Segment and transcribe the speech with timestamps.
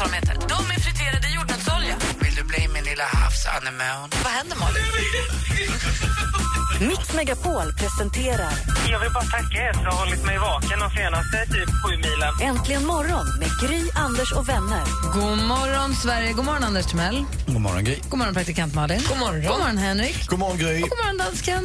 [0.00, 0.34] så de heter.
[0.48, 1.96] De är friterade i jordnötsolja.
[2.20, 4.08] Vill du bli min lilla havsanemon?
[4.24, 4.82] Vad händer, Malin?
[6.88, 8.52] Mix Megapol presenterar
[8.90, 11.96] Jag vill bara tacka er för att ha hållit mig vaken de senaste typ sju
[11.96, 12.32] milen.
[12.40, 14.84] Äntligen morgon med Gry, Anders och vänner.
[15.14, 16.32] God morgon, Sverige.
[16.32, 17.24] God morgon, Anders Timell.
[17.46, 17.98] God morgon, Gry.
[18.08, 19.00] God morgon, praktikant Malin.
[19.08, 20.26] God morgon, God morgon Henrik.
[20.26, 20.82] God morgon, Gry.
[20.82, 21.64] Och god morgon, dansken.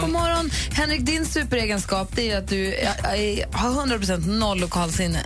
[0.00, 0.50] God morgon.
[0.72, 5.24] Henrik, din superegenskap det är att du är, är, har 100% noll lokalsinne.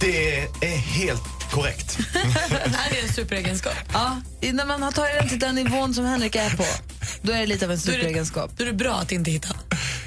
[0.00, 1.98] Det är helt korrekt.
[2.14, 3.74] är det en superegenskap?
[3.92, 6.64] Ja, när man har tagit den till den nivån som Henrik är på,
[7.22, 8.50] då är det lite av en superegenskap.
[8.56, 9.56] Då är det bra att inte hitta.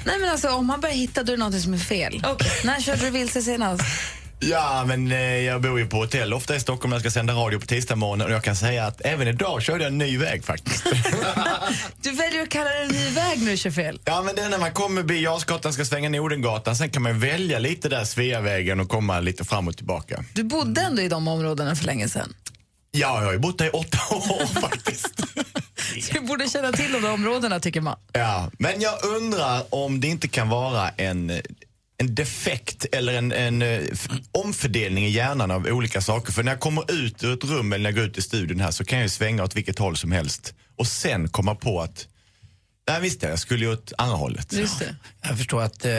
[0.04, 2.24] Nej, men alltså, om man börjar hitta, då är det något som är fel.
[2.64, 3.82] När körde du vilse senast?
[4.50, 7.32] Ja, men eh, jag bor ju på hotell ofta i Stockholm när jag ska sända
[7.34, 10.18] radio på tisdag morgon och jag kan säga att även idag körde jag en ny
[10.18, 10.86] väg faktiskt.
[12.02, 14.00] Du väljer att kalla det en ny väg när du kör fel.
[14.04, 16.76] ja, men det är när man kommer vid Jarlsgatan ska svänga Nordengatan.
[16.76, 20.24] Sen kan man välja lite där Sveavägen och komma lite fram och tillbaka.
[20.34, 22.34] Du bodde ändå i de områdena för länge sedan.
[22.90, 25.22] Ja, jag har ju bott där i åtta år faktiskt.
[26.12, 27.96] Du borde känna till de där områdena, tycker man.
[28.12, 31.40] Ja, men jag undrar om det inte kan vara en,
[32.02, 33.80] en defekt eller en, en eh,
[34.32, 36.32] omfördelning i hjärnan av olika saker.
[36.32, 38.60] För när jag kommer ut ur ett rum eller när jag går ut i studion
[38.60, 41.80] här så kan jag ju svänga åt vilket håll som helst och sen komma på
[41.80, 42.06] att
[42.88, 44.52] Nej visst det, jag skulle ju åt andra hållet.
[44.52, 44.96] Just det.
[45.24, 45.92] Jag förstår att eh,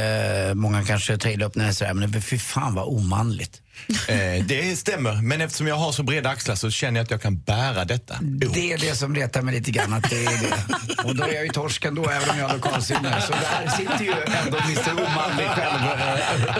[0.53, 3.59] många kanske tar illa upp när jag säger men fy fan vad omanligt.
[4.07, 7.21] Eh, det stämmer, men eftersom jag har så breda axlar så känner jag att jag
[7.21, 8.17] kan bära detta.
[8.21, 11.03] Det är det som retar mig lite grann att det är det.
[11.03, 13.21] Och då är jag ju torsken då även om jag har lokalsinne.
[13.21, 15.81] Så där sitter ju ändå Mr Omanlig själv.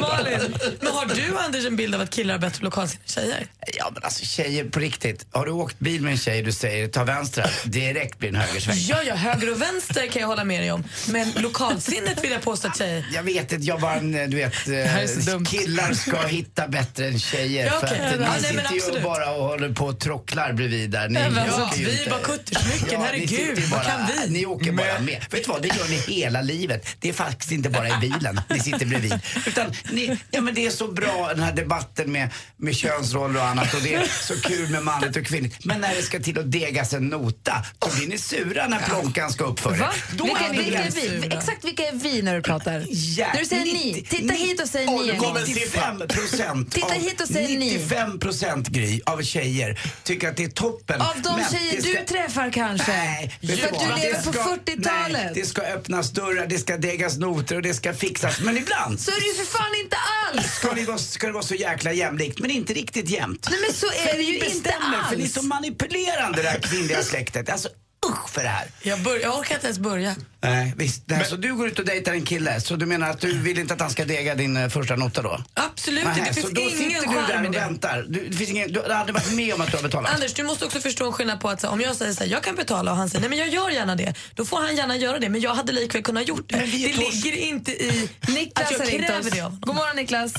[0.02, 3.48] Malin, men har du Anders en bild av att killar har bättre lokalsinne än tjejer?
[3.78, 5.26] Ja men alltså tjejer på riktigt.
[5.32, 8.78] Har du åkt bil med en tjej du säger ta vänster direkt blir en högersväng.
[8.80, 10.84] Ja, ja, höger och vänster kan jag hålla med dig om.
[11.08, 13.06] Men lokalsinnet vill jag påstå att tjejer...
[13.14, 17.66] Jag vet inte, jag bara, du vet, eh, killar ska hitta bättre än tjejer.
[17.66, 18.00] Ja, för okej.
[18.00, 19.04] att Ja, ni nej, sitter ju absolut.
[19.04, 21.10] bara och håller på och trocklar bredvid där.
[21.10, 24.00] Ni Ja, men åker alltså, vi är bara kuttersmycken, ni herregud, ju vad bara, kan
[24.24, 24.30] vi?
[24.30, 25.26] Ni åker bara med.
[25.32, 26.88] Vet du vad, det gör ni hela livet.
[27.00, 29.20] Det är faktiskt inte bara i bilen ni sitter bredvid.
[29.48, 33.46] Utan ni, ja men det är så bra den här debatten med, med könsroller och
[33.48, 35.66] annat och det är så kul med manligt och kvinnligt.
[35.66, 39.32] Men när det ska till att degas en nota, då blir ni sura när plånkan
[39.32, 39.88] ska upp för er.
[40.12, 41.02] Vilka, är ni vilka är helt vi?
[41.10, 41.38] sura.
[41.38, 42.86] Exakt vilka är vi när du pratar?
[43.18, 45.06] Ja, du säger ni, 90 titta hit och säg ni.
[45.06, 45.40] nu en kommer gång.
[45.42, 45.94] en siffra.
[45.94, 47.74] 95 procent Titta hit och säg ni.
[47.74, 51.02] 95 procent Gry av tjejer tycker att det är toppen.
[51.02, 52.92] Av de Men tjejer ska- du träffar kanske?
[52.92, 55.12] Nej, för att du lever Det på ska- 40-talet.
[55.24, 58.40] Nej, det ska öppnas dörrar, det ska degas noter och det ska fixas.
[58.40, 60.54] Men ibland Så är det ju för fan inte alls!
[60.56, 63.48] ska det, vara, ska det vara så jäkla jämlikt, men inte riktigt jämnt.
[63.52, 65.34] Nej men så är det ju inte bestämmer, för ni är alls.
[65.34, 67.50] så manipulerande det här kvinnliga släktet.
[67.50, 67.70] Alltså
[68.10, 68.68] usch för det här.
[68.84, 70.16] Jag, bör, jag orkar inte ens börja.
[70.42, 71.04] Nej, visst.
[71.08, 73.38] Det här, så du går ut och dejtar en kille, så du menar att du
[73.38, 75.44] vill inte att han ska dega din eh, första nota då?
[75.54, 76.22] Absolut inte.
[76.22, 76.72] Nej, Det så finns då ingen
[77.02, 78.06] sitter du där och väntar.
[78.10, 80.14] Du, det finns ingen, du har aldrig varit med om att du har betalat?
[80.14, 82.32] Anders, du måste också förstå en skillnad på att så, om jag säger så här,
[82.32, 84.14] jag kan betala och han säger nej men jag gör gärna det.
[84.36, 86.58] Då får han gärna göra det men jag hade likväl kunnat gjort det.
[86.58, 89.62] Men Det tors- ligger inte i Niklas att jag kräver det av honom.
[89.62, 90.34] God morgon Niklas.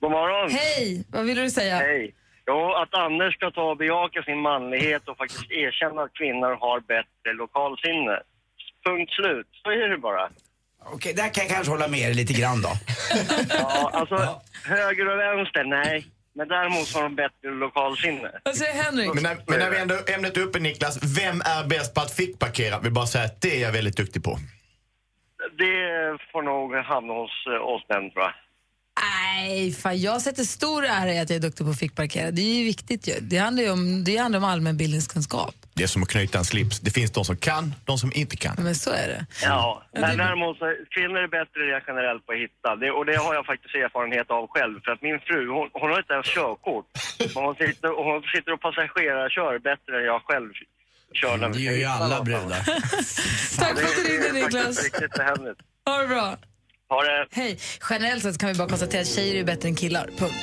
[0.00, 0.50] God morgon.
[0.58, 1.76] Hej, vad vill du säga?
[1.76, 2.14] Hej.
[2.48, 6.80] Jo, att Anders ska ta och bejaka sin manlighet och faktiskt erkänna att kvinnor har
[6.80, 8.16] bättre lokalsinne.
[8.86, 9.46] Punkt slut.
[9.62, 10.28] Så är det bara.
[10.94, 12.72] Okej, där kan jag kanske hålla med er lite grann då.
[13.48, 16.06] Ja, alltså, höger och vänster, nej.
[16.34, 18.30] Men däremot har de bättre lokalsinne.
[18.44, 19.14] Vad säger Henrik?
[19.14, 22.14] Men när, men när vi ändå ämnet är uppe Niklas, vem är bäst på att
[22.14, 22.80] fickparkera?
[22.80, 24.38] Vi bara säga att det är jag väldigt duktig på.
[25.58, 28.32] Det får nog hamna hos eh, oss män, tror jag.
[29.02, 32.30] Nej, fan, jag sätter stor ära i att jag är duktig på att fickparkera.
[32.30, 33.14] Det är ju viktigt ju.
[33.20, 35.54] Det handlar ju om, det handlar om allmänbildningskunskap.
[35.74, 36.80] Det är som att knyta en slips.
[36.80, 38.54] Det finns de som kan, de som inte kan.
[38.58, 39.26] Men så är det.
[39.42, 40.64] Ja, men däremot så,
[40.94, 42.76] kvinnor är bättre rent generellt på att hitta.
[42.76, 44.74] Det, och det har jag faktiskt erfarenhet av själv.
[44.84, 46.86] För att min fru, hon, hon har inte ens körkort.
[47.34, 50.50] Men hon sitter, och hon sitter och passagerarkör bättre än jag själv
[51.20, 51.38] kör.
[51.52, 52.60] Det gör ju alla brudar.
[53.60, 54.54] Tack för att du Det ringde är Niklas.
[54.64, 55.58] faktiskt riktigt behändigt.
[55.88, 56.26] Ha det bra.
[56.90, 57.26] Ha det.
[57.30, 57.58] Hej.
[57.90, 60.10] Generellt sett kan vi bara konstatera att tjejer är bättre än killar.
[60.18, 60.34] Punkt.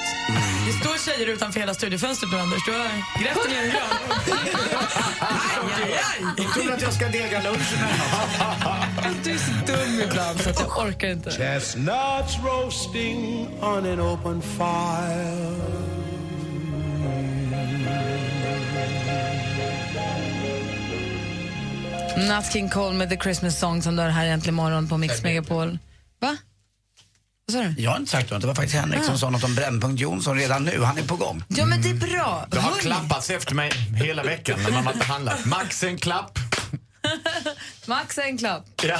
[0.67, 2.65] Det står tjejer utanför hela studiofönstret nu, Anders.
[2.65, 2.79] Du har
[3.23, 3.87] grävt ner en gran.
[6.37, 7.61] Jag tror att jag ska dega lunchen.
[9.23, 11.31] Du är så dum ibland så att jag orkar inte.
[11.31, 15.55] Chestnuts roasting on an open fire.
[22.27, 25.23] Nat King Cole med The Christmas Song som du har här äntligen morgon på Mix
[25.23, 25.77] Megapol.
[26.25, 26.37] Va?
[27.47, 27.81] Vad sa du?
[27.81, 28.41] Jag har inte sagt något.
[28.41, 30.83] Det var faktiskt Henrik som sa något om Brännpunkt Jonsson redan nu.
[30.83, 31.43] Han är på gång.
[31.47, 32.47] Ja, men det är bra.
[32.51, 33.71] Det har Hörni, klappats efter mig
[34.03, 35.45] hela veckan när man har inte handlat.
[35.45, 36.39] Max en klapp.
[37.85, 38.65] Max en klapp.
[38.83, 38.99] Ja.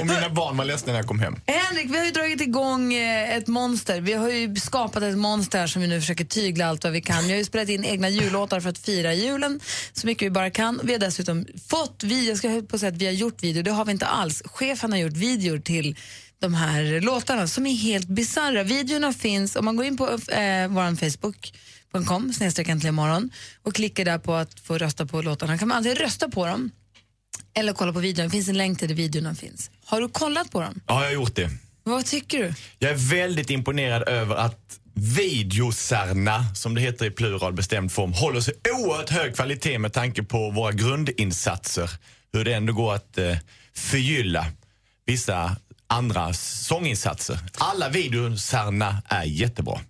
[0.00, 1.36] Och mina barn var ledsna när jag kom hem.
[1.46, 4.00] Henrik, vi har ju dragit igång eh, ett monster.
[4.00, 7.24] Vi har ju skapat ett monster som vi nu försöker tygla allt vad vi kan.
[7.24, 9.60] Vi har ju spelat in egna jullåtar för att fira julen
[9.92, 10.80] så mycket vi bara kan.
[10.84, 13.62] Vi har dessutom fått, vi, jag ska på att säga att vi har gjort video,
[13.62, 14.42] det har vi inte alls.
[14.44, 15.96] Chefen har gjort videor till
[16.40, 18.62] de här låtarna som är helt bisarra.
[18.62, 23.30] Videorna finns, om man går in på eh, vår Facebook.com snedstreck äntligen morgon
[23.62, 26.70] och klickar där på att få rösta på låtarna kan man antingen rösta på dem
[27.54, 28.26] eller kolla på videon.
[28.26, 29.70] Det finns en länk till där videorna finns.
[29.84, 30.80] Har du kollat på dem?
[30.86, 31.50] Ja, jag har gjort det.
[31.84, 32.54] Vad tycker du?
[32.78, 38.40] Jag är väldigt imponerad över att videosarna, som det heter i plural bestämd form, håller
[38.40, 41.90] sig oerhört hög kvalitet med tanke på våra grundinsatser.
[42.32, 43.36] Hur det ändå går att eh,
[43.74, 44.46] förgylla
[45.06, 45.56] vissa
[45.86, 47.38] andra sånginsatser.
[47.58, 49.80] Alla videosarna är jättebra.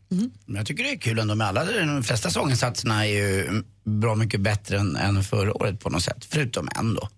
[0.47, 1.65] Men jag tycker det är kul ändå med alla.
[1.65, 6.27] De flesta sånginsatserna är ju bra mycket bättre än, än förra året på något sätt.
[6.31, 7.09] Förutom en då.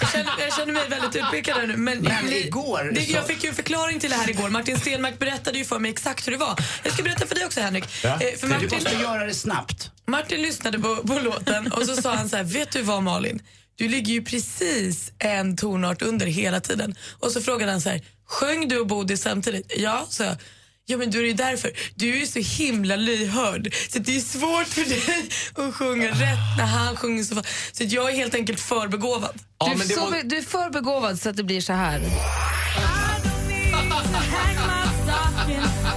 [0.00, 1.76] Jag känner, jag känner mig väldigt utpekad här nu.
[1.76, 4.48] Men, Men igår Det, så- jag fick ju en förklaring till det här igår.
[4.50, 6.58] Martin Stenmark berättade ju för mig exakt hur det var.
[6.82, 7.84] Jag ska berätta för dig också Henrik.
[8.04, 8.10] Ja.
[8.10, 9.90] Eh, för Du Martin, måste göra det snabbt.
[10.06, 13.42] Martin lyssnade på, på låten och så sa han så här, vet du vad Malin?
[13.76, 16.94] Du ligger ju precis en tonart under hela tiden.
[17.20, 19.72] Och så frågade han så här, sjöng du och Bodil samtidigt?
[19.76, 20.36] Ja, så jag.
[20.92, 21.70] Ja men då är ju därför.
[21.94, 26.56] Du är ju så himla lyhörd så det är svårt för dig att sjunga rätt
[26.58, 27.34] när han sjunger så
[27.72, 29.38] Så att jag är helt enkelt för begåvad.
[29.66, 32.00] du, är så, be- du är för begåvad så att det blir så här.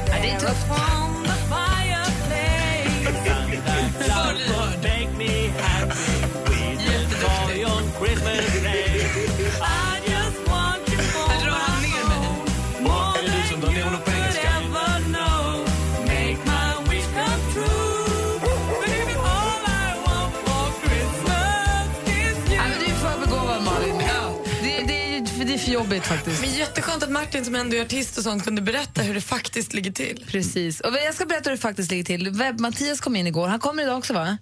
[0.08, 1.05] Ja, det är tufft.
[25.96, 26.42] Jobbigt faktiskt.
[26.42, 29.74] Men jätteskönt att Martin som ändå är artist och sånt kunde berätta hur det faktiskt
[29.74, 30.26] ligger till.
[30.28, 30.80] Precis.
[30.80, 32.30] Och jag ska berätta hur det faktiskt ligger till.
[32.30, 33.48] Webb-Mattias kom in igår.
[33.48, 34.38] Han kommer idag också va?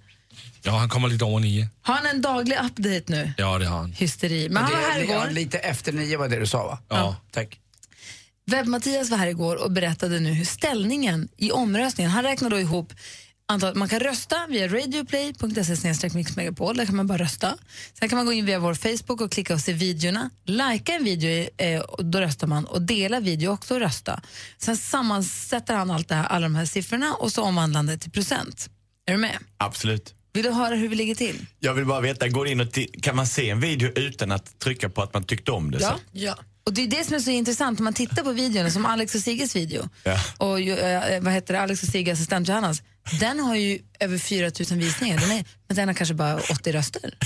[0.62, 1.68] Ja, han kommer lite över nio.
[1.82, 3.34] Har han en daglig update nu?
[3.38, 3.92] Ja, det har han.
[3.92, 4.50] Hysteri.
[4.50, 5.16] Men han det, var här det- igår.
[5.16, 6.78] ja, Lite efter nio var det du sa va?
[6.90, 7.16] Ja.
[7.32, 7.60] Tack.
[8.52, 12.94] Webb-Mattias var här igår och berättade nu hur ställningen i omröstningen, han räknade då ihop
[13.48, 17.58] antalet, man kan rösta via radioplay.se mixmegapol, där kan man bara rösta.
[18.00, 21.04] Sen kan man gå in via vår Facebook och klicka och se videorna, Lajka en
[21.04, 24.22] video, eh, då röstar man och dela video också och rösta.
[24.58, 27.98] Sen sammansätter han allt det här, alla de här siffrorna och så omvandlar han det
[27.98, 28.70] till procent.
[29.06, 29.38] Är du med?
[29.58, 30.14] Absolut.
[30.34, 31.46] Vill du höra hur vi ligger till?
[31.60, 32.68] Jag vill bara veta, går in och
[33.02, 35.78] kan man se en video utan att trycka på att man tyckte om det?
[35.82, 35.90] Ja.
[35.90, 36.00] Så?
[36.12, 36.38] Ja.
[36.66, 39.16] Och det är det som är så intressant, om man tittar på videon som Alex
[39.16, 40.18] och Sigges video Ja.
[40.38, 42.82] och ju, eh, vad heter det, Alex och Sigge, assistent Johannas,
[43.20, 46.72] den har ju över 4 000 visningar, den är, men den har kanske bara 80
[46.72, 47.18] röster.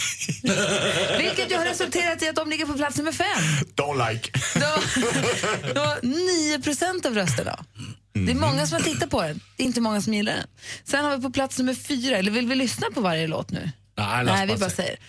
[1.18, 3.44] Vilket ju har resulterat i att de ligger på plats nummer fem.
[3.76, 4.32] Don't like.
[4.56, 7.66] Då, då 9 procent av rösterna.
[8.14, 10.48] Det är många som har tittat på den, det är inte många som gillar den.
[10.84, 13.72] Sen har vi på plats nummer fyra, eller vill vi lyssna på varje låt nu?
[13.98, 15.00] Nej, Nej, vi bara säger.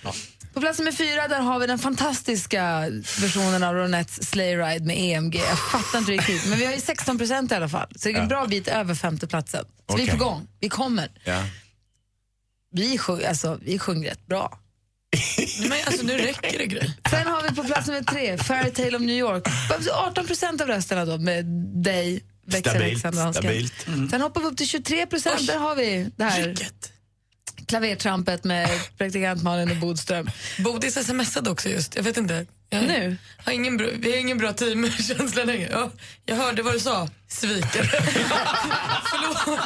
[0.54, 2.80] På plats nummer fyra där har vi den fantastiska
[3.20, 5.36] versionen av Ronettes Sleigh Ride med EMG.
[5.36, 7.86] Jag fattar inte riktigt, men vi har ju 16 procent i alla fall.
[7.96, 9.64] Så det är en bra bit över femteplatsen.
[9.90, 11.08] Så vi är på gång, vi kommer.
[11.24, 11.42] Ja.
[12.70, 14.58] Vi, sjung, alltså, vi sjunger rätt bra.
[15.60, 16.90] Men alltså nu räcker det Gry.
[17.10, 19.48] Sen har vi på plats nummer tre, Fairytale of New York.
[19.92, 21.44] 18 procent av rösterna då med
[21.84, 23.42] dig, växer Stabilt, Alexander Hansken.
[23.42, 24.10] stabilt.
[24.10, 26.92] Sen hoppar vi upp till 23 procent, där har vi det här Vilket?
[27.68, 30.30] Klavertrampet med praktikant Malin och Bodström.
[30.58, 31.96] Bodis smsade också just.
[31.96, 32.46] Jag vet inte.
[32.70, 33.16] Jag Nu?
[33.44, 35.68] Har ingen bra, vi har ingen bra teamkänsla längre.
[35.72, 35.90] Ja,
[36.26, 37.08] jag hörde vad du sa.
[37.28, 37.82] Sviker.
[39.10, 39.60] Förlåt.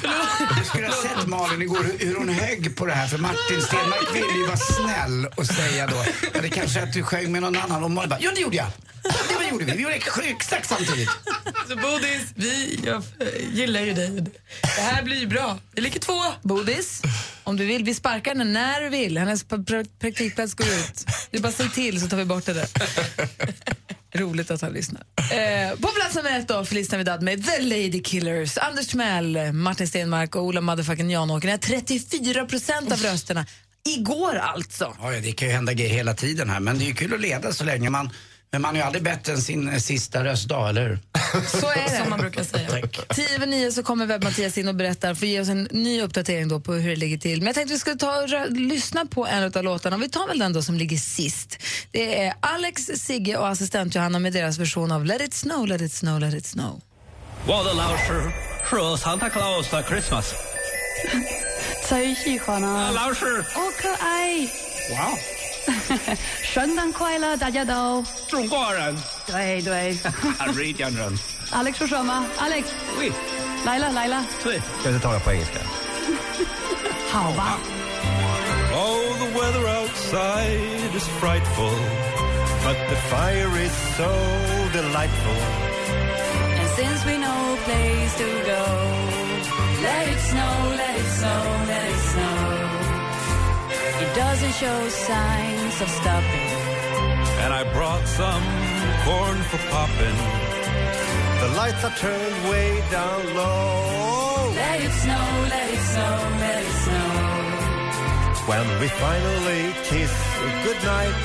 [0.00, 0.58] Förlåt.
[0.58, 4.14] Du skulle ha sett Malin igår hur- hon högg på det här för Martin Stenmarck
[4.14, 7.42] ville ju vara snäll och säga då ja, det kanske är att du sjöng med
[7.42, 8.66] någon annan och Malin bara ja det gjorde jag.
[9.28, 9.72] Det var- gjorde vi.
[9.72, 11.10] Vi gjorde exakt samtidigt.
[11.68, 13.02] Så Bodis, vi, jag
[13.52, 14.24] gillar ju dig.
[14.62, 15.58] Det här blir ju bra.
[15.72, 16.22] Vi ligger två.
[16.42, 17.02] Bodis,
[17.46, 19.18] om du vill, vi sparkar henne när du vill.
[19.18, 19.44] Hennes
[19.98, 21.06] praktikplats går ut.
[21.30, 22.68] Du bara säg till så tar vi bort det där.
[24.14, 25.02] Roligt att han lyssnar.
[25.16, 28.58] Eh, på plats nummer ett då, Feliz Navidad med The Lady Killers.
[28.58, 31.46] Anders Mell, Martin Stenmark och Ola motherfucking Janåker.
[31.46, 33.46] Ni har 34 procent av rösterna.
[33.88, 34.96] Igår alltså.
[35.00, 37.14] Ja, ja, det kan ju hända grejer hela tiden här, men det är ju kul
[37.14, 38.10] att leda så länge man
[38.51, 40.99] men man är ju aldrig bättre än sin eh, sista röstdag, eller hur?
[41.59, 41.97] Så är det.
[41.97, 42.69] Som man brukar säga.
[42.69, 42.99] Tack.
[43.15, 46.01] 10 över 9 så kommer webb-Mattias in och berättar för att ge oss en ny
[46.01, 47.37] uppdatering då på hur det ligger till.
[47.39, 49.97] Men jag tänkte vi skulle ta och rö- lyssna på en av låtarna.
[49.97, 51.57] Vi tar väl den då som ligger sist.
[51.91, 55.81] Det är Alex, Sigge och assistent Johanna med deras version av Let it snow, let
[55.81, 56.81] it snow, let it snow.
[57.47, 58.31] 我的老师
[58.69, 60.25] 说 Santa Claus 的 Christmas。
[61.87, 62.91] 最喜欢啊！
[62.91, 64.47] 老师，好可爱！
[64.93, 65.17] 哇哦，
[66.43, 68.03] 圣诞快乐，大家都。
[68.27, 68.95] 中国人，
[69.27, 69.97] 对对。
[70.53, 71.13] 瑞典人，
[71.51, 72.25] Alex 说什么？
[72.39, 72.63] Alex，
[72.99, 73.11] 喂，
[73.65, 74.23] 来了来了。
[74.43, 75.61] 对，这次tar jag på engelska.
[77.11, 77.59] 好吧。
[78.73, 81.75] Oh, the weather outside is frightful,
[82.63, 84.09] but the fire is so
[84.71, 85.35] delightful.
[86.57, 88.63] And since we know a place to go,
[89.83, 92.34] let it snow, let it snow, let it snow.
[94.02, 96.50] it doesn't show signs of stopping.
[97.42, 98.46] And I brought some
[99.04, 100.18] corn for popping.
[101.42, 104.52] The lights are turned way down low.
[104.54, 107.10] Let it snow, let it snow, let it snow.
[108.50, 110.14] When we finally kiss
[110.64, 111.20] goodnight.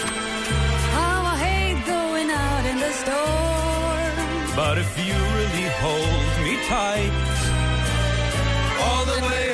[0.96, 4.12] How I hate going out in the storm.
[4.56, 7.14] But if you really hold me tight,
[8.86, 9.51] all the way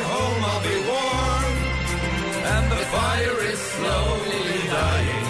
[2.94, 5.28] fire is slowly dying.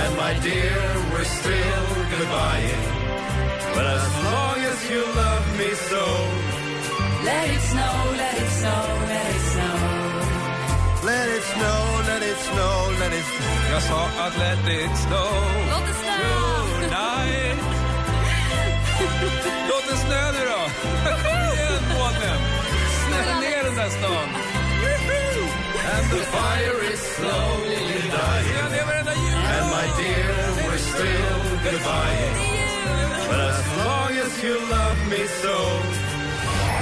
[0.00, 0.78] And my dear,
[1.12, 2.84] we're still goodbying.
[3.74, 6.04] But as long as you love me so,
[7.28, 9.76] Let it snow, let it snow, let it snow.
[11.10, 13.54] let it snow, let it snow, let it snow.
[13.72, 15.32] Jag sa att let it snow.
[15.70, 16.34] Låt det snöa!
[16.80, 17.58] Good night.
[19.68, 20.62] Låt det snö nu då.
[21.24, 22.38] Kom igen, månen.
[23.06, 24.53] Snälla ner den där stan.
[25.92, 27.76] And the fire is slowly
[28.18, 28.72] dying.
[29.54, 30.30] And my dear,
[30.66, 32.36] we're still goodbying.
[33.28, 35.56] But as long as you love me so,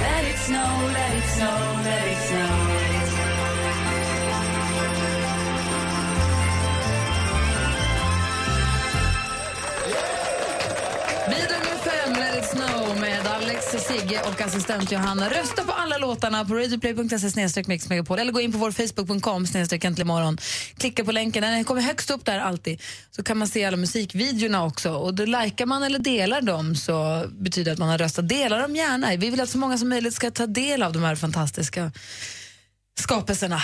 [0.05, 1.57] Let it snow, let it snow,
[1.87, 2.92] let it snow.
[13.53, 15.29] Alex, Sigge och assistent Johanna.
[15.29, 19.45] Rösta på alla låtarna på radioplay.se mixmegapol eller gå in på vår facebook.com
[19.99, 20.37] imorgon.
[20.77, 22.81] Klicka på länken, den kommer högst upp där alltid.
[23.11, 24.91] Så kan man se alla musikvideorna också.
[24.91, 28.29] Och då likar man eller delar dem så betyder det att man har röstat.
[28.29, 29.15] Dela dem gärna.
[29.15, 31.91] Vi vill att så många som möjligt ska ta del av de här fantastiska
[32.99, 33.61] skapelserna.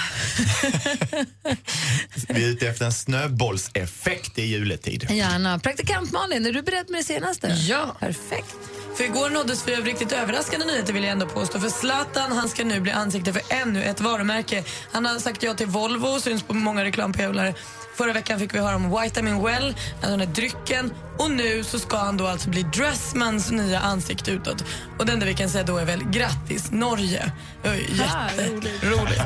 [2.30, 5.12] Vi är ute efter en snöbollseffekt i juletid.
[5.12, 5.60] Gärna.
[5.60, 7.48] Praktikant Malin, är du beredd med det senaste?
[7.48, 7.96] Ja.
[8.00, 8.56] Perfekt.
[9.00, 11.60] För igår nåddes vi av riktigt överraskande nyheter vill jag ändå påstå.
[11.60, 14.64] För Zlatan han ska nu bli ansikte för ännu ett varumärke.
[14.92, 17.54] Han har sagt ja till Volvo och syns på många reklampelare.
[18.00, 20.94] Förra veckan fick vi höra om Vitamin Well, alltså den här drycken.
[21.18, 24.64] Och nu så ska han då alltså bli Dressmans nya ansikte utåt.
[25.00, 27.32] Och det enda vi kan säga då är väl grattis Norge.
[27.64, 29.22] Oj, Jätteroligt.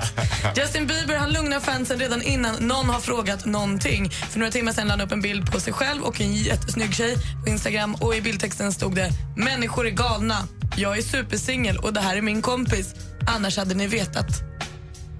[0.56, 4.10] Justin Bieber han lugnar fansen redan innan någon har frågat någonting.
[4.10, 6.96] För några timmar sedan lade han upp en bild på sig själv och en jättesnygg
[6.96, 7.96] tjej på Instagram.
[7.96, 10.48] Och i bildtexten stod det “Människor är galna.
[10.78, 12.96] Jag är supersingel och det här är min kompis.
[13.28, 14.28] Annars hade ni vetat.”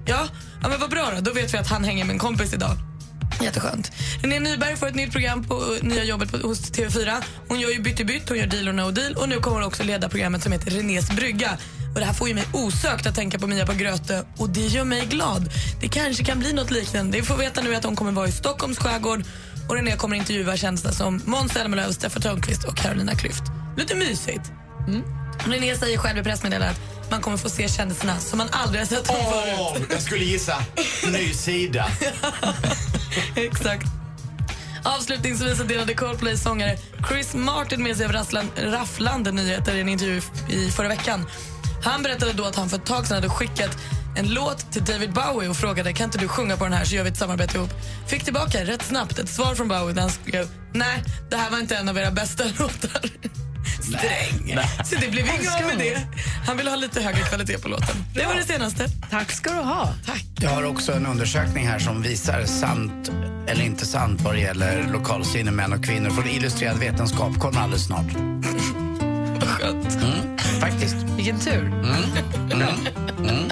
[0.06, 0.28] Ja,
[0.62, 1.20] ja men vad bra då.
[1.20, 2.93] Då vet vi att han hänger med en kompis idag.
[3.40, 3.92] Jätteskönt.
[4.22, 7.22] René Nyberg får ett nytt program på uh, nya jobbet på, hos TV4.
[7.48, 9.56] Hon gör ju Bytt i bytt, hon gör Deal or no deal och nu kommer
[9.56, 11.58] hon också leda programmet som heter Renés brygga.
[11.94, 14.66] Och det här får ju mig osökt att tänka på Mia på Grötö och det
[14.66, 15.50] gör mig glad.
[15.80, 17.18] Det kanske kan bli något liknande.
[17.18, 19.22] Vi får veta nu att hon kommer vara i Stockholms skärgård
[19.68, 23.42] och René kommer intervjua kändisar som Måns Zelmerlöw, Steffan Törnqvist och Carolina Klüft.
[23.76, 24.52] Lite mysigt.
[24.88, 25.02] Mm.
[25.46, 28.86] René säger själv i pressmeddelandet att man kommer få se kändisarna som man aldrig har
[28.86, 29.88] sett dem Åh, förut.
[29.90, 30.56] jag skulle gissa
[31.12, 31.86] ny sida.
[33.36, 33.86] Exakt.
[34.84, 36.78] Avslutningsvis delade Coldplays sångare
[37.08, 41.26] Chris Martin med sig av rasslan- rafflande nyheter i en intervju i förra veckan.
[41.84, 43.78] Han berättade då att han för ett tag sedan hade skickat
[44.16, 46.94] en låt till David Bowie och frågade kan inte du sjunga på den här så
[46.94, 47.70] gör vi ett samarbete ihop.
[48.06, 51.58] Fick tillbaka rätt snabbt ett svar från Bowie där han skrev nej, det här var
[51.58, 53.10] inte en av era bästa låtar.
[53.84, 54.58] Sträng.
[54.84, 55.98] Så det blev inget av med det.
[56.46, 57.96] Han ville ha lite högre kvalitet på låten.
[58.14, 58.88] Det var det senaste.
[59.10, 59.88] Tack ska du ha.
[60.06, 60.24] Tack.
[60.40, 63.10] Jag har också en undersökning här som visar sant
[63.46, 66.10] eller inte sant vad det gäller lokalsinne män och kvinnor.
[66.10, 68.12] Från Illustrerad vetenskap kommer alldeles snart.
[69.44, 69.94] Skönt.
[69.94, 70.96] Mm, faktiskt.
[71.16, 71.66] Vilken tur.
[71.66, 71.86] Mm.
[72.52, 72.62] Mm.
[73.18, 73.50] Mm.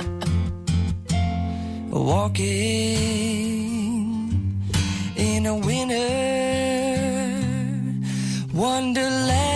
[1.90, 3.32] Walking
[5.16, 6.32] in a winter
[8.52, 9.51] wonderland.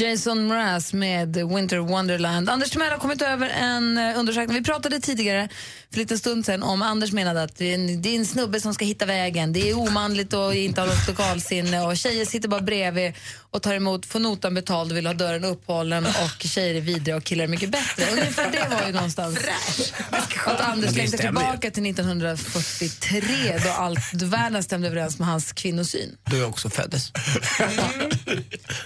[0.00, 2.50] Jason Mraz med Winter Wonderland.
[2.50, 4.56] Anders Timell har kommit över en eh, undersökning.
[4.56, 5.48] Vi pratade tidigare,
[5.90, 8.26] för en liten stund sedan, om Anders menade att det är, en, det är en
[8.26, 9.52] snubbe som ska hitta vägen.
[9.52, 13.12] Det är omanligt och inte har något lokalsinne och tjejer sitter bara bredvid
[13.50, 17.16] och tar emot, får notan betald och vill ha dörren upphållen och tjejer är vidriga
[17.16, 18.04] och killar är mycket bättre.
[18.12, 19.38] Ungefär det var ju någonstans
[20.44, 26.16] att Anders längtar tillbaka till 1943 då allt världen stämde överens med hans kvinnosyn.
[26.24, 27.12] Då jag också föddes.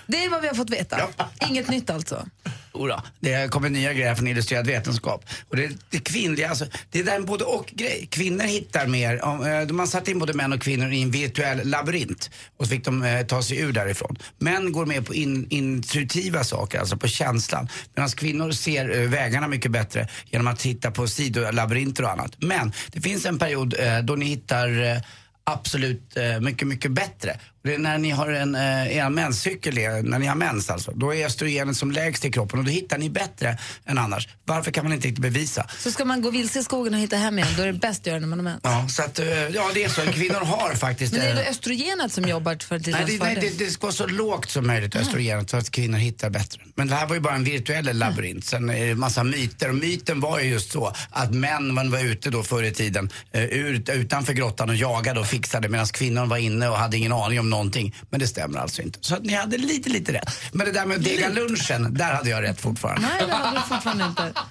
[0.07, 1.09] Det är vad vi har fått veta.
[1.49, 2.27] Inget nytt alltså.
[2.75, 5.25] Jodå, det kommer nya grejer från illustrerad vetenskap.
[5.49, 8.09] Och det, det kvinnliga, alltså, det är där en både och-grej.
[8.11, 11.69] Kvinnor hittar mer, om, eh, man satte in både män och kvinnor i en virtuell
[11.69, 14.17] labyrint och så fick de eh, ta sig ur därifrån.
[14.39, 17.69] Män går mer på in, intuitiva saker, alltså på känslan.
[17.95, 22.33] Medan kvinnor ser eh, vägarna mycket bättre genom att titta på sidolabyrinter och annat.
[22.39, 24.99] Men det finns en period eh, då ni hittar eh,
[25.45, 27.39] absolut eh, mycket, mycket bättre.
[27.65, 30.93] När ni har en, eh, er menscykel, är- när ni har mens alltså.
[30.95, 34.29] Då är östrogenet som lägst i kroppen och då hittar ni bättre än annars.
[34.45, 35.67] Varför kan man inte riktigt bevisa?
[35.79, 38.01] Så ska man gå vilse i skogen och hitta hem igen, då är det bäst
[38.01, 38.61] att göra när man har mens.
[38.63, 40.01] Ja, så att, eh, ja det är så.
[40.01, 41.13] Kvinnor har faktiskt...
[41.13, 43.71] Men det är eh, det östrogenet som jobbar för att Nej, det, nej det, det
[43.71, 46.61] ska vara så lågt som möjligt östrogenet så att kvinnor hittar bättre.
[46.75, 48.45] Men det här var ju bara en virtuell labyrint.
[48.45, 49.69] Sen är det massa myter.
[49.69, 53.11] Och myten var ju just så att män man var ute då förr i tiden
[53.33, 57.13] eh, ut, utanför grottan och jagade och fixade medan kvinnor var inne och hade ingen
[57.13, 57.95] aning om någonting.
[58.11, 58.99] Men det stämmer alltså inte.
[59.03, 60.31] Så att ni hade lite, lite rätt.
[60.53, 63.09] Men det där med att dega lunchen, där hade jag rätt fortfarande.
[63.09, 64.33] Nej, det hade du fortfarande inte.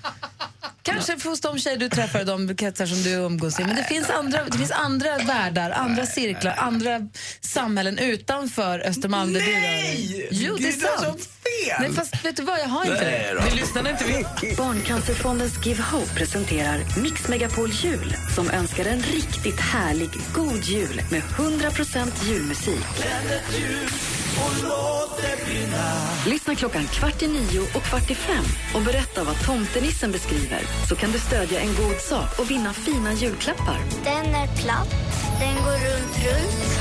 [0.83, 3.63] Kanske hos de tjejer du träffar och de kretsar som du umgås i.
[3.63, 7.01] Men det finns andra, det finns andra världar, andra cirklar, andra
[7.41, 9.33] samhällen utanför Östermalm.
[9.33, 10.27] dig.
[10.31, 11.29] Jo, det är sant.
[11.43, 11.75] fel!
[11.79, 13.49] Nej, fast vet du vad, jag har inte Nej det.
[13.49, 14.55] Vi lyssnade inte vi.
[14.57, 21.21] Barncancerfondens Give Hope presenterar Mix Megapol Jul som önskar en riktigt härlig, god jul med
[21.21, 22.85] 100% julmusik.
[26.25, 30.95] Lyssna klockan kvart i nio och kvart i fem och berätta vad tomtenissen beskriver så
[30.95, 33.79] kan du stödja en god sak och vinna fina julklappar.
[34.03, 34.89] Den är platt,
[35.39, 36.73] den går runt, runt.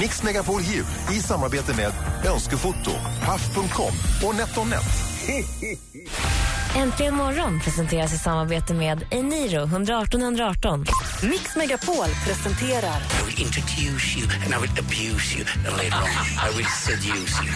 [0.00, 0.84] Mix Megapol Jul
[1.16, 1.92] i samarbete med
[2.32, 2.90] Önskefoto,
[3.24, 3.92] Paff.com
[4.28, 4.82] och NetOnNet.
[6.76, 10.84] Äntligen morgon presenteras i samarbete med Eniro 118 118.
[11.22, 16.08] Mix Megapol presenterar I will introduce you and I will abuse you and later on
[16.48, 17.52] I will seduce you.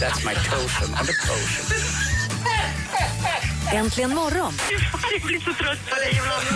[0.00, 1.66] That's my potion on the potion.
[3.72, 4.52] Äntligen morgon
[5.12, 6.46] Jag blir så trött på dig ibland.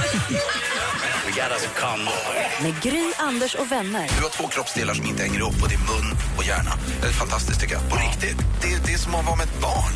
[1.35, 2.15] We got us a condom.
[2.63, 4.11] med Gry, Anders och vänner.
[4.17, 6.71] Du har två kroppsdelar som inte hänger ihop och det är mun och hjärna.
[7.01, 7.89] Det är fantastiskt tycker jag.
[7.91, 8.37] På riktigt.
[8.63, 9.93] Det är, det är som att vara med ett barn.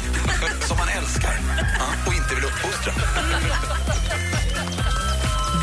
[0.68, 1.34] som man älskar
[2.06, 2.92] och inte vill uppfostra.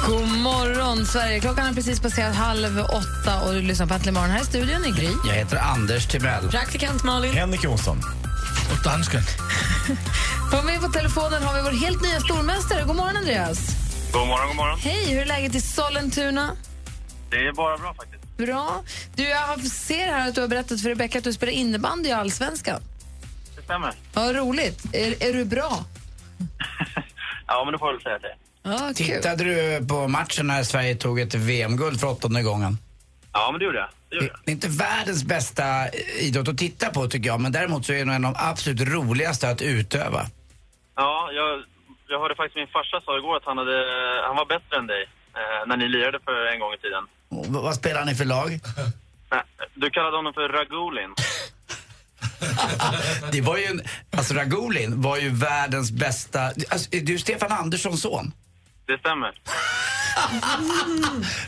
[0.08, 1.40] God morgon, Sverige.
[1.40, 4.30] Klockan är precis passerat halv åtta och du lyssnar på Äntligen morgon.
[4.30, 5.10] Här i studion i Gry.
[5.28, 6.50] Jag heter Anders Timell.
[6.50, 7.34] Praktikant Malin.
[7.34, 8.02] Henrik Jonsson.
[8.72, 9.22] Och dansken.
[10.52, 12.84] På med på telefonen har vi vår helt nya stormästare.
[12.84, 13.85] God morgon, Andreas.
[14.16, 14.80] God morgon, god morgon.
[14.80, 16.56] Hej, hur är läget i Sollentuna?
[17.30, 18.38] Det är bara bra faktiskt.
[18.38, 18.84] Bra.
[19.16, 22.12] Du, jag ser här att du har berättat för Rebecca att du spelar innebandy i
[22.12, 22.82] Allsvenskan.
[23.56, 23.94] Det stämmer.
[24.14, 24.86] Vad roligt.
[24.94, 25.80] Är, är du bra?
[27.48, 28.36] Ja, men då får väl säga det.
[28.64, 28.94] Ja.
[28.96, 32.78] Tittade du på matchen när Sverige tog ett VM-guld för åttonde gången?
[33.34, 33.90] Ja, men det gjorde jag.
[34.10, 34.40] Det gjorde jag.
[34.46, 38.06] Det är inte världens bästa idrott att titta på tycker jag, men däremot så är
[38.06, 40.26] det en av de absolut roligaste att utöva.
[40.96, 41.64] Ja, jag,
[42.08, 43.78] jag hörde faktiskt min farsa sa igår att han, hade,
[44.28, 45.04] han var bättre än dig
[45.40, 47.04] eh, när ni lirade för en gång i tiden.
[47.30, 48.50] Och vad spelar ni för lag?
[49.32, 49.42] Nej,
[49.74, 51.14] Du kallade honom för Ragulin.
[53.32, 53.82] Det var ju en,
[54.18, 58.32] alltså Ragulin var ju världens bästa, alltså, är du Stefan Anderssons son?
[58.86, 59.32] Det stämmer.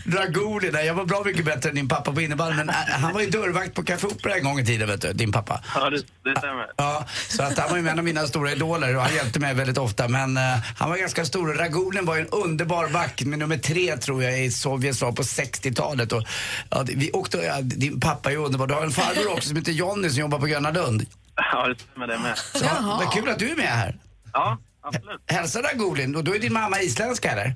[0.05, 3.13] Ragulin, nej, jag var bra mycket bättre än din pappa på innebandy, men äh, han
[3.13, 5.63] var ju dörrvakt på Café Opera en gång i tiden vet du, din pappa.
[5.75, 6.67] Ja, det, det stämmer.
[6.77, 9.53] Ja, så att han var ju en av mina stora idoler och han hjälpte mig
[9.53, 10.07] väldigt ofta.
[10.07, 10.43] Men eh,
[10.77, 11.53] han var ganska stor.
[11.53, 15.21] Ragulin var ju en underbar back, med nummer tre tror jag i Sovjet var på
[15.23, 16.11] 60-talet.
[16.11, 16.23] Och,
[16.69, 18.67] ja, vi åkte, ja, din pappa är ju underbar.
[18.67, 21.05] Du har en farbror också som heter Jonny som jobbar på Gröna Lund.
[21.35, 22.37] Ja, det stämmer det med.
[22.37, 23.95] Så, vad kul att du är med här.
[24.33, 25.21] Ja, absolut.
[25.27, 26.15] Hälsa Ragulin.
[26.15, 27.55] Och då är din mamma isländska eller?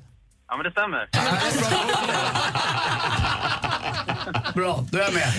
[0.52, 1.08] Ja, men det stämmer.
[4.54, 5.32] Bra, då är jag med.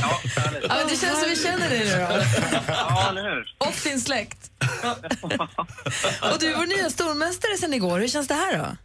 [0.00, 0.20] Ja,
[0.68, 2.22] men det känns som vi känner dig nu då.
[2.68, 3.54] Ja, eller hur?
[3.58, 4.50] Och din släkt.
[6.32, 7.98] Och du är vår nya stormästare sen igår.
[7.98, 8.76] Hur känns det här då?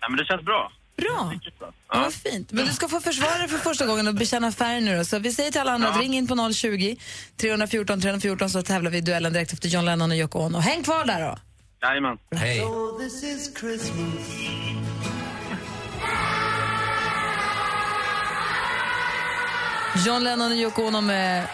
[0.00, 0.72] Ja, men det känns bra.
[0.96, 1.32] Bra.
[1.60, 2.52] Ja, vad fint.
[2.52, 5.04] Men du ska få försvara dig för första gången och bekänna färg nu då.
[5.04, 6.02] Så vi säger till alla andra att Ja.
[6.02, 6.96] ring in på 020
[7.36, 10.58] 314 314 så tävlar vi i duellen direkt efter John Lennon och Yoko Ono.
[10.58, 11.38] Häng kvar där då.
[11.82, 12.18] Jajamän.
[12.36, 12.62] Hej.
[12.98, 13.22] this
[19.96, 21.48] John Lennon och Yoko Ono med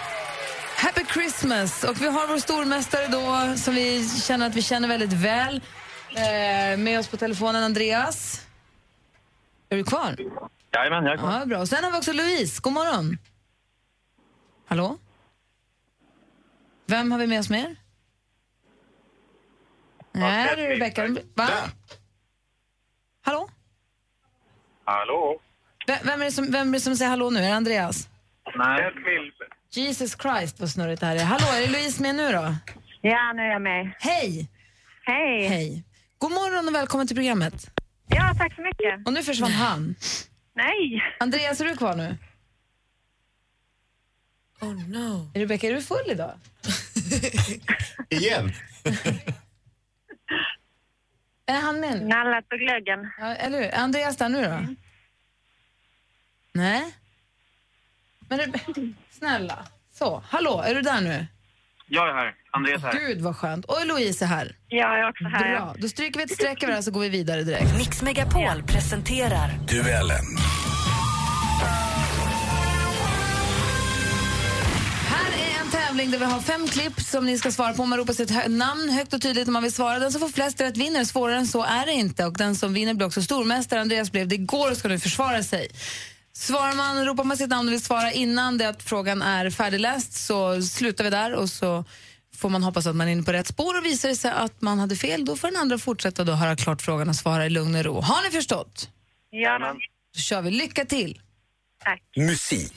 [0.77, 1.85] Happy Christmas.
[1.85, 5.61] Och vi har vår stormästare då som vi känner att vi känner väldigt väl.
[6.11, 8.47] Eh, med oss på telefonen, Andreas.
[9.69, 10.17] Är du kvar?
[10.75, 11.39] Jajamän, jag är kvar.
[11.39, 11.59] Ja, bra.
[11.59, 12.61] Och sen har vi också Louise.
[12.63, 13.19] God morgon.
[14.67, 14.99] Hallå?
[16.87, 17.77] Vem har vi med oss mer?
[20.13, 21.09] Nej, det är Rebecka.
[21.35, 21.49] Va?
[23.23, 23.49] Hallå?
[24.85, 25.41] Hallå?
[25.87, 27.39] V- Vem är, som, vem är det som säger hallå nu?
[27.41, 28.09] Är det Andreas?
[28.55, 28.93] Nej.
[29.71, 31.25] Jesus Christ vad snurrigt det här är.
[31.25, 32.55] Hallå, är Louise med nu då?
[33.01, 33.93] Ja, nu är jag med.
[33.99, 34.49] Hej!
[35.05, 35.47] Hej.
[35.49, 35.85] Hej.
[36.19, 37.71] God morgon och välkommen till programmet.
[38.09, 39.07] Ja, tack så mycket.
[39.07, 39.95] Och nu försvann han.
[40.55, 41.03] Nej.
[41.21, 42.17] Andreas, är du kvar nu?
[44.61, 45.31] Oh no.
[45.35, 46.33] Rebecka, är du full idag?
[48.09, 48.53] Igen?
[51.47, 52.09] Är han med nu?
[52.09, 53.11] Nallat på glöggen.
[53.19, 53.67] Ja, eller hur?
[53.67, 54.75] Är Andreas där nu då?
[56.53, 56.95] Nej?
[58.31, 58.53] Men
[59.19, 59.59] snälla.
[59.99, 61.27] Så, hallå, är du där nu?
[61.89, 62.35] Jag är här.
[62.53, 62.93] Andreas här.
[62.93, 63.65] Gud vad skönt.
[63.65, 64.57] Och Louise är här.
[64.69, 65.51] Ja, jag är också här.
[65.57, 67.77] Bra, då stryker vi ett streck över det här så går vi vidare direkt.
[67.79, 70.25] Mix Megapol presenterar Duellen.
[75.09, 77.87] Här är en tävling där vi har fem klipp som ni ska svara på.
[77.87, 79.99] Man ropar sitt hö- namn högt och tydligt om man vill svara.
[79.99, 81.05] Den som får flest rätt vinner.
[81.05, 82.25] Svårare än så är det inte.
[82.27, 83.81] Och den som vinner blir också stormästare.
[83.81, 85.69] Andreas blev det igår och ska nu försvara sig.
[86.33, 90.13] Svarar man, ropar man sitt namn och vill svara innan det att frågan är färdigläst
[90.13, 91.85] så slutar vi där och så
[92.37, 94.63] får man hoppas att man är inne på rätt spår och visar det sig att
[94.63, 97.51] man hade fel då får den andra fortsätta då höra klart frågan och svara i
[97.51, 98.01] lugn och ro.
[98.01, 98.91] Har ni förstått?
[99.31, 99.79] Ja, då.
[100.21, 100.51] Kör vi.
[100.51, 101.21] Lycka till!
[102.17, 102.75] Musik.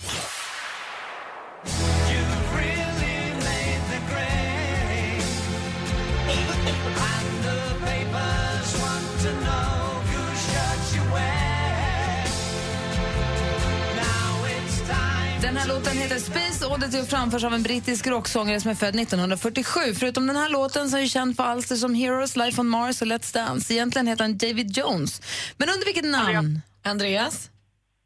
[15.64, 19.80] Här låten heter Space Oddity och framförs av en brittisk rocksångare som är född 1947.
[19.94, 23.02] Förutom den här låten så är han känd för alster som Heroes, Life on Mars
[23.02, 23.74] och Let's Dance.
[23.74, 25.22] Egentligen heter han David Jones.
[25.58, 26.62] Men under vilket namn?
[26.84, 27.50] Andreas?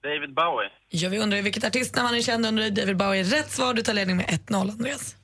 [0.03, 0.69] David Bowie.
[0.89, 2.71] Ja, vi undrar vilket artistnamn han är känd under.
[2.71, 3.23] David Bowie.
[3.23, 3.73] Rätt svar.
[3.73, 5.15] Du tar ledning med 1-0, Andreas.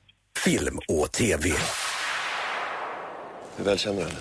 [0.44, 1.52] Film och TV.
[3.56, 4.20] Hur väl känner du henne?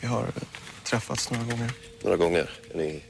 [0.00, 0.26] Vi har
[0.84, 1.70] träffats några gånger.
[2.04, 2.50] Några gånger.
[2.74, 3.02] Är ni...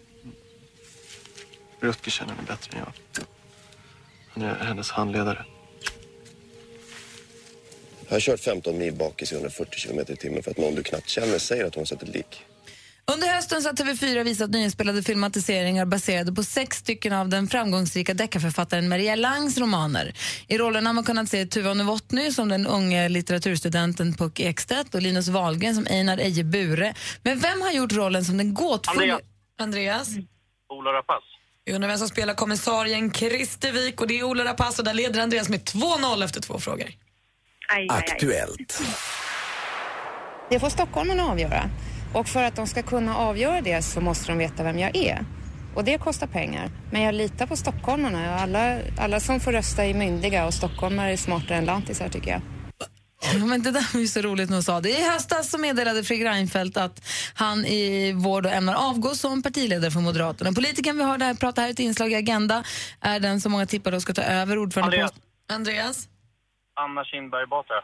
[1.81, 2.93] Rutger känner henne bättre än jag.
[4.33, 5.45] Han är hennes handledare.
[8.09, 10.83] Jag har kört 15 mil bakis i 140 kilometer i timmen för att någon du
[10.83, 12.45] knappt känner säger att hon sett ett lik.
[13.13, 18.15] Under hösten så har TV4 visat nyinspelade filmatiseringar baserade på sex stycken av den framgångsrika
[18.15, 20.13] deckarförfattaren Maria Langs romaner.
[20.49, 25.03] I rollerna har man kunnat se Tuva Novotny som den unge litteraturstudenten Puck Ekstedt och
[25.03, 26.95] Linus Wahlgren som Einar Eje Bure.
[27.23, 29.03] Men vem har gjort rollen som den gåtfulla...
[29.03, 29.21] Andreas.
[29.59, 30.09] Andreas?
[30.69, 31.40] Ola Rapace.
[31.71, 34.95] Vi undrar vem som spelar kommissarien Christer Wik och det är Ola Rapace och där
[34.95, 36.87] leder Andreas med 2-0 efter två frågor.
[37.89, 38.83] Aktuellt.
[40.51, 41.71] Det får stockholmarna avgöra.
[42.15, 45.25] Och för att de ska kunna avgöra det så måste de veta vem jag är.
[45.75, 46.71] Och det kostar pengar.
[46.93, 48.35] Men jag litar på stockholmarna.
[48.39, 52.41] Alla, alla som får rösta är myndiga och stockholmare är smartare än lantisar tycker jag.
[53.23, 54.91] Ja, men det där var ju så roligt när hon sa det.
[54.91, 59.91] I höstas så meddelade Fredrik Reinfeldt att han i vår då ämnar avgå som partiledare
[59.91, 60.53] för Moderaterna.
[60.53, 62.65] Politikern vi har där pratar här i ett inslag i Agenda
[63.01, 65.23] är den som många tippar då ska ta över ordförandeposten.
[65.49, 66.09] Andreas?
[66.75, 67.75] Anna Kinberg Batra.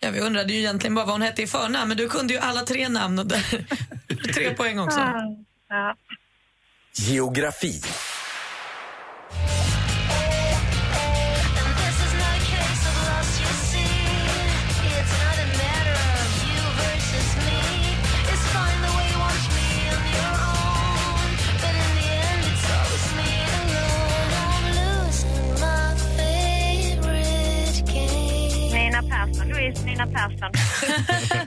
[0.00, 2.40] Ja, vi undrade ju egentligen bara vad hon hette i förnamn, men du kunde ju
[2.40, 3.66] alla tre namn och där
[4.34, 5.00] tre poäng också.
[5.68, 5.96] Ja.
[6.92, 7.80] Geografi.
[29.68, 30.50] Louise Nina Persson.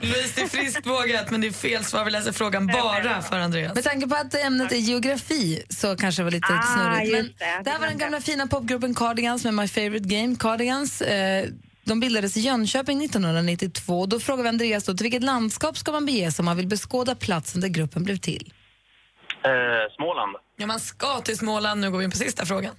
[0.00, 2.04] Louise, det är friskt vågat, men det är fel svar.
[2.04, 3.74] Vi läser frågan bara för Andreas.
[3.74, 7.12] Med tanke på att ämnet är geografi så kanske det var lite Ah, snurrigt.
[7.12, 7.62] Men det.
[7.64, 10.36] det här var den gamla fina popgruppen Cardigans med My Favorite Game.
[10.40, 11.46] Cardigans eh,
[11.84, 14.06] de bildades i Jönköping 1992.
[14.06, 16.66] Då frågar vi Andreas då, till vilket landskap ska man bege sig om man vill
[16.68, 18.52] beskåda platsen där gruppen blev till?
[19.44, 19.50] Eh,
[19.96, 20.36] Småland.
[20.56, 21.80] Ja, man ska till Småland.
[21.80, 22.74] Nu går vi in på sista frågan.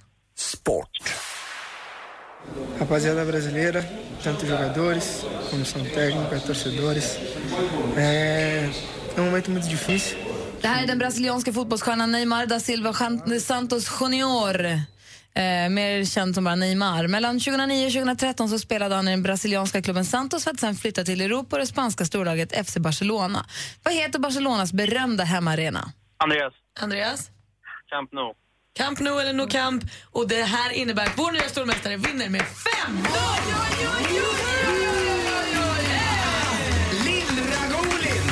[2.78, 3.84] Rapaziada brasileira,
[4.22, 7.18] tanto jogadores, comissão técnica, torcedores.
[7.96, 8.70] É,
[9.16, 10.18] é um momento muito difícil.
[10.60, 12.92] Det här är den brasilianska fotbollsstjärnan Neymar da Silva
[13.40, 14.60] Santos Junior.
[15.36, 17.06] Eh, mer känd som bara Neymar.
[17.06, 20.74] Mellan 2009 och 2013 så spelade han i den brasilianska klubben Santos för att sen
[20.74, 23.46] flytta till Europa och det spanska storlaget FC Barcelona.
[23.82, 25.92] Vad heter Barcelonas berömda hemmaarena?
[26.16, 26.52] Andreas.
[26.80, 27.30] Andreas?
[27.90, 28.34] Camp Nou.
[28.76, 29.84] Camp Nou eller No Camp.
[30.12, 32.96] Och det här innebär att vår nya stormästare vinner med 5
[37.04, 38.30] Lill-Ragolin!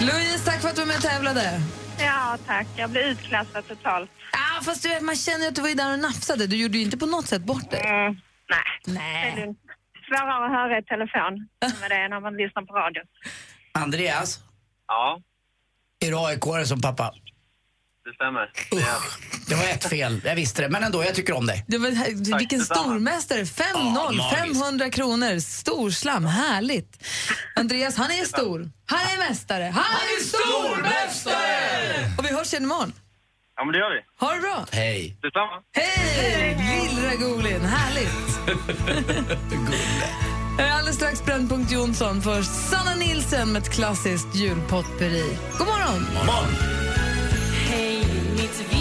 [0.00, 1.60] Louise, tack för att du var med och tävlade.
[1.98, 2.66] Ja, tack.
[2.76, 4.10] Jag blev utklassad totalt.
[4.32, 6.46] Ah, fast du, man känner ju att du var där och nafsade.
[6.46, 7.80] Du gjorde ju inte på något sätt bort dig.
[7.80, 8.16] Mm,
[8.86, 8.94] nej.
[9.36, 9.54] Nej.
[10.10, 10.16] Det.
[10.16, 11.32] Svårare att höra i telefon
[11.64, 13.02] än vad det är när man lyssnar på radio.
[13.72, 14.40] Andreas,
[14.86, 15.20] Ja,
[16.04, 17.12] är du aik som pappa?
[18.04, 18.50] det stämmer.
[19.48, 20.68] Det var ett fel, jag visste det.
[20.68, 21.64] Men ändå, jag tycker om dig.
[21.68, 23.38] Det var, vilken stormästare!
[23.44, 24.30] 5-0, Ja, magiskt.
[24.62, 25.38] 500 kronor.
[25.38, 27.06] Storslam, härligt.
[27.56, 28.70] Andreas, han är stor.
[28.86, 29.64] Han är mästare.
[29.64, 32.10] Han är stormästare!
[32.18, 32.92] Och vi hörs igen imorgon.
[33.56, 34.26] Ja, men det gör vi.
[34.26, 34.64] Ha det bra.
[34.72, 35.16] Hej.
[35.22, 35.62] Detsamma.
[35.72, 36.56] Hej!
[36.60, 38.29] Lill-Ragolin, härligt.
[40.72, 45.38] Alldeles strax Brännpunkt Jonsson för Sanna Nilsen med ett klassiskt julpotpurri.
[45.58, 46.06] God morgon!
[46.14, 46.48] Morgon.
[47.68, 48.04] Hej,
[48.36, 48.79] mitt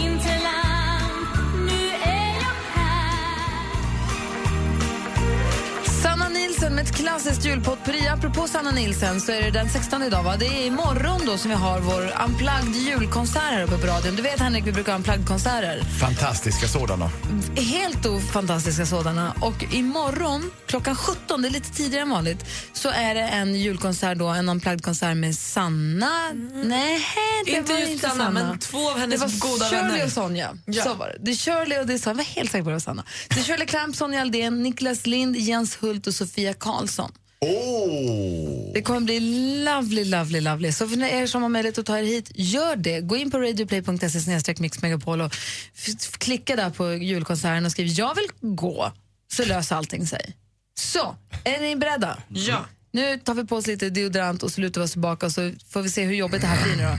[6.90, 8.08] ett klassiskt julpotpurri.
[8.08, 10.24] Apropå Sanna Nilsen så är det den 16 idag.
[10.24, 10.38] Va?
[10.38, 14.16] Det är imorgon då som vi har vår unplugged julkonsert här uppe på radion.
[14.16, 15.84] Du vet Henrik, vi brukar ha unplugged-konserter.
[16.00, 17.12] Fantastiska sådana.
[17.56, 19.34] Helt fantastiska sådana.
[19.42, 24.18] Och imorgon klockan 17, det är lite tidigare än vanligt, så är det en julkonsert
[24.18, 26.10] då, en unplugged-konsert med Sanna.
[26.64, 27.00] Nej,
[27.46, 28.48] det Inte var just inte Sanna, Sanna.
[28.50, 30.06] men två av hennes det var goda Shirley vänner.
[30.06, 30.58] och Sonja.
[30.66, 30.84] Ja.
[30.84, 31.18] Så var det.
[31.20, 32.10] Det är Shirley och det är Sonja.
[32.20, 33.04] Jag var helt säker på att det var Sanna.
[33.30, 37.12] Det är Shirley Clamp, Sonja Aldén, Niklas Lind, Jens Hult och Sofia Karlsson.
[37.42, 38.74] Oh.
[38.74, 39.20] Det kommer bli
[39.66, 40.72] lovely, lovely, lovely.
[40.72, 43.02] Så för er som har möjlighet att ta er hit, gör det.
[43.02, 45.36] Gå in på radioplay.se mixmegapol och
[46.18, 48.92] klicka där på julkonserten och skriv jag vill gå,
[49.34, 50.36] så löser allting sig.
[50.80, 52.18] Så, är ni beredda?
[52.28, 52.66] Ja.
[52.92, 55.82] Nu tar vi på oss lite deodorant och så lutar vi oss tillbaka så får
[55.82, 56.98] vi se hur jobbigt det här blir nu då.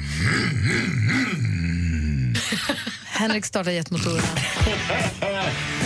[3.07, 4.29] Henrik startar jetmotorerna.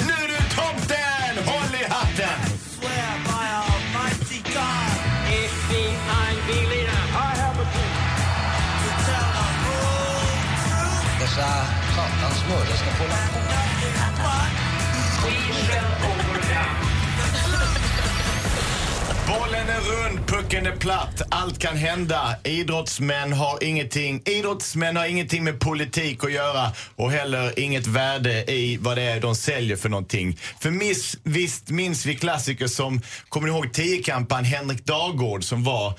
[19.65, 21.23] Bollen är rund, pucken är platt.
[21.29, 22.37] Allt kan hända.
[22.45, 28.77] Idrottsmän har ingenting, idrottsmän har ingenting med politik att göra och heller inget värde i
[28.77, 30.39] vad det är de säljer för någonting.
[30.61, 35.99] För miss, visst minns vi klassiker som, kommer ni ihåg tiokampan Henrik Dagård som var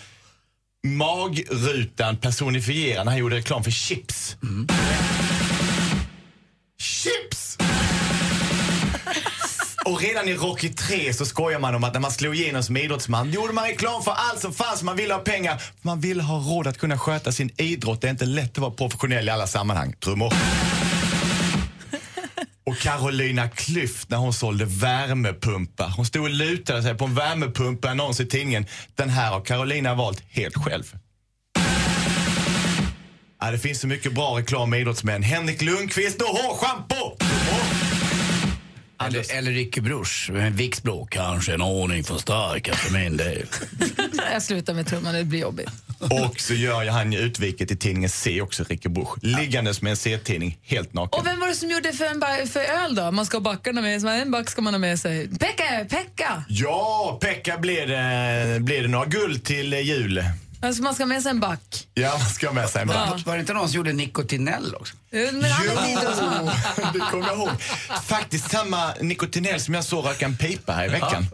[0.84, 4.38] magrutan personifierad när han gjorde reklam för chips.
[6.80, 7.58] Chips!
[9.86, 12.78] Och redan i Rocky 3 så skojar man om att när man slog igenom som
[12.78, 14.84] idrottsman gjorde man reklam för allt som fanns.
[14.84, 15.62] Man ville ha pengar.
[15.82, 18.02] Man ville ha råd att kunna sköta sin idrott.
[18.02, 19.94] Det är inte lätt att vara professionell i alla sammanhang.
[20.04, 20.34] Trummor.
[22.66, 25.94] Och Carolina Klüft när hon sålde värmepumpar.
[25.96, 28.66] Hon stod och lutade sig på en värmepump, en annons i tidningen.
[28.96, 30.96] Den här har Carolina valt helt själv.
[33.42, 35.24] Ja, det finns så mycket bra reklam med idrottsmän.
[35.24, 37.18] Henrik Lundqvist och hårschampo!
[39.04, 41.08] Eller, eller Ricky Bruch, Vicks blå.
[41.12, 43.46] Kanske en aning för starka för min del.
[44.32, 45.70] Jag slutar med trumman, det blir jobbigt.
[46.00, 49.18] Och så gör ju han utviket i tidningen C också, Ricky Busch.
[49.22, 51.20] Liggandes med en C-tidning, helt naken.
[51.20, 53.12] Och vem var det som gjorde för, en för öl då?
[53.12, 55.28] Man ska ha backarna med sig, en back ska man ha med sig.
[55.40, 56.44] Pekka, Pekka!
[56.48, 60.24] Ja, Pekka blir det, blir det några guld till jul.
[60.66, 61.88] Alltså man ska med sig en back.
[61.94, 63.08] Ja, man ska ha med sig en Ja.
[63.12, 63.26] back.
[63.26, 64.96] Var det inte någon som gjorde Nicotinell också?
[65.12, 66.46] Men han idrottsman.
[66.94, 67.50] det kommer jag ihåg.
[68.06, 71.28] Faktiskt samma nikotinell som jag såg röka en pipa här i veckan.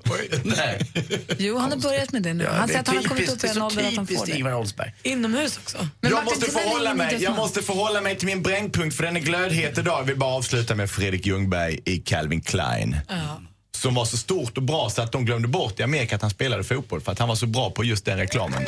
[0.44, 0.92] Nej.
[1.38, 2.48] Jo, han har börjat med det nu.
[2.48, 4.32] han det säger att han har kommit upp i en ålder att han får det.
[4.38, 4.94] Ingvar Oldsberg.
[5.04, 5.88] Inomhus också.
[6.02, 9.20] Men jag måste, förhålla mig, jag måste förhålla mig till min brännpunkt för den är
[9.20, 10.00] glödhet idag.
[10.00, 12.98] Jag vill bara avsluta med Fredrik Ljungberg i Calvin Klein.
[13.78, 16.32] Som var så stort och bra så att de glömde bort i Amerika att han
[16.32, 18.66] spelade fotboll för att han var så bra på just den reklamen.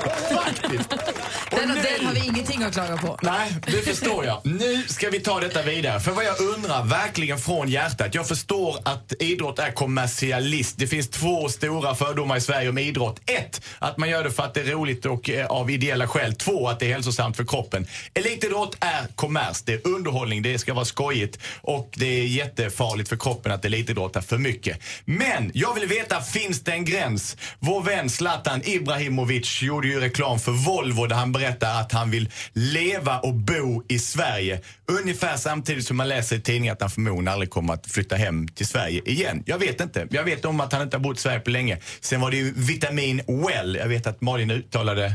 [0.00, 1.09] Faktiskt.
[1.50, 3.18] Den, den har vi ingenting att klaga på.
[3.22, 4.40] Nej, det förstår jag.
[4.44, 6.00] Nu ska vi ta detta vidare.
[6.00, 8.14] För vad jag undrar, verkligen från hjärtat.
[8.14, 10.78] Jag förstår att idrott är kommersialist.
[10.78, 13.20] Det finns två stora fördomar i Sverige om idrott.
[13.26, 16.34] Ett, att man gör det för att det är roligt och eh, av ideella skäl.
[16.34, 17.86] Två, att det är hälsosamt för kroppen.
[18.14, 23.16] Elitidrott är kommers, det är underhållning, det ska vara skojigt och det är jättefarligt för
[23.16, 24.78] kroppen att elitidrotta för mycket.
[25.04, 27.36] Men jag vill veta, finns det en gräns?
[27.58, 32.28] Vår vän Zlatan Ibrahimovic gjorde ju reklam för Volvo där han berättar att han vill
[32.52, 34.60] leva och bo i Sverige.
[35.02, 38.48] Ungefär samtidigt som man läser i tidningen att han förmodligen aldrig kommer att flytta hem
[38.48, 39.42] till Sverige igen.
[39.46, 40.06] Jag vet inte.
[40.10, 41.78] Jag vet om att han inte har bott i Sverige på länge.
[42.00, 43.76] Sen var det ju vitamin well.
[43.76, 45.14] Jag vet att Malin uttalade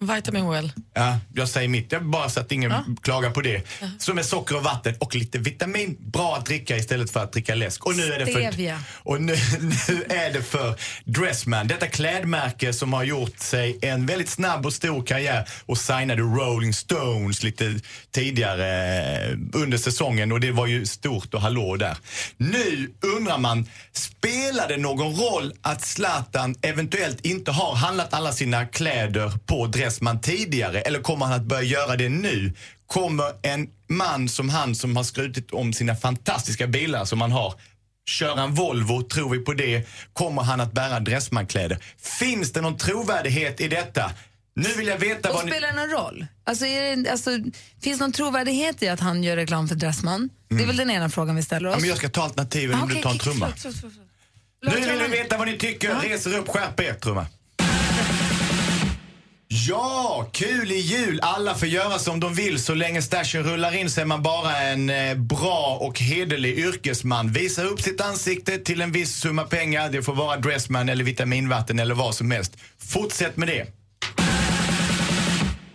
[0.00, 0.72] Vitamin well.
[0.94, 1.92] Ja, jag säger mitt.
[1.92, 2.84] Jag bara så att ingen Ja.
[3.02, 3.62] klagar på det.
[3.98, 5.96] Som är socker och vatten och lite vitamin.
[6.00, 7.86] Bra att dricka istället för att dricka läsk.
[7.86, 8.78] Och nu är det för, Stevia.
[8.92, 9.32] och nu,
[9.88, 11.66] nu är det för Dressman.
[11.66, 16.74] Detta klädmärke som har gjort sig en väldigt snabb och stor karriär och signade Rolling
[16.74, 17.74] Stones lite
[18.10, 18.96] tidigare
[19.30, 21.96] eh, under säsongen och det var ju stort och hallå där.
[22.36, 28.66] Nu undrar man, spelar det någon roll att Zlatan eventuellt inte har handlat alla sina
[28.66, 29.83] kläder på Dressman
[30.22, 32.52] tidigare eller kommer han att börja göra det nu?
[32.86, 37.54] Kommer en man som han som har skrutit om sina fantastiska bilar som han har
[38.06, 39.88] köra en Volvo, tror vi på det?
[40.12, 41.78] Kommer han att bära Dressman-kläder?
[42.18, 44.10] Finns det någon trovärdighet i detta?
[44.56, 45.50] Nu vill jag veta Och vad ni...
[45.50, 46.26] spelar det någon roll?
[46.44, 47.30] Alltså, det, alltså,
[47.82, 50.30] finns någon trovärdighet i att han gör reklam för Dressman?
[50.48, 51.74] Det är väl den ena frågan vi ställer oss.
[51.74, 53.52] Ja, men jag ska ta alternativen Ah, om du okej, tar en okej, trumma.
[53.56, 53.94] förlåt, förlåt,
[54.60, 54.78] förlåt.
[54.86, 55.94] Nu vill vi veta vad ni tycker.
[56.00, 57.26] Reser upp, skärp er, trumma.
[59.56, 61.20] Ja, kul i jul.
[61.22, 64.58] Alla får göra som de vill så länge stashen rullar in så är man bara
[64.58, 67.32] en eh, bra och hederlig yrkesman.
[67.32, 69.88] Visa upp sitt ansikte till en viss summa pengar.
[69.88, 72.56] Det får vara Dressman eller vitaminvatten eller vad som helst.
[72.78, 73.66] Fortsätt med det.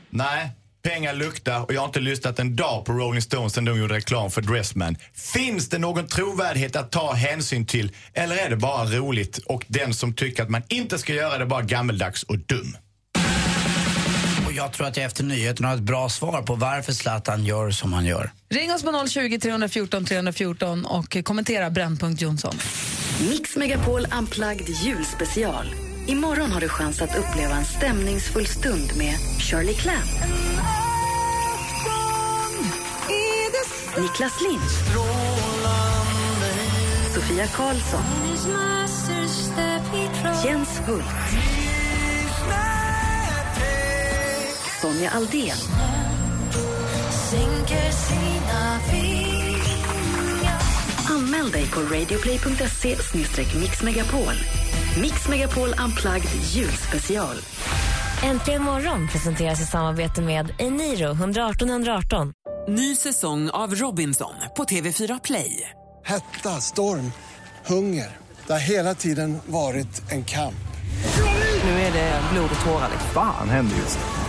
[0.10, 0.50] Nej,
[0.84, 3.96] pengar luktar och jag har inte lyssnat en dag på Rolling Stones sen de gjorde
[3.96, 4.96] reklam för Dressman.
[5.14, 9.94] Finns det någon trovärdighet att ta hänsyn till eller är det bara roligt och den
[9.94, 12.78] som tycker att man inte ska göra det är bara gammeldags och dum?
[14.60, 17.94] Jag tror att jag efter nyheten har ett bra svar på varför Zlatan gör som
[17.94, 18.32] han gör.
[18.50, 22.56] Ring oss på 020 314 314 och kommentera Brännpunkt Jonsson.
[23.30, 25.66] Mix Megapol Unplugged julspecial.
[26.08, 30.12] Imorgon har du chans att uppleva en stämningsfull stund med Shirley Clamp.
[33.98, 34.96] Niklas Lind.
[37.14, 38.04] Sofia Karlsson.
[40.46, 41.69] Jens Hult.
[44.82, 45.58] Sonja Aldén.
[51.10, 52.98] Anmäl dig på radioplay.se
[53.60, 54.34] mixmegapol.
[55.02, 57.36] Mix Megapol Unplugged julspecial.
[58.24, 62.34] Äntligen morgon presenteras i samarbete med Eniro 118 118.
[62.68, 65.70] Ny säsong av Robinson på TV4 Play.
[66.06, 67.12] Hetta, storm,
[67.66, 68.18] hunger.
[68.48, 70.56] Det har hela tiden varit en kamp.
[71.64, 72.90] Nu är det blod och tårar.
[73.14, 74.29] Fan händer just nu.